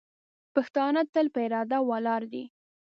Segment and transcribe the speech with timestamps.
[0.53, 2.43] پښتانه تل په اراده ولاړ دي.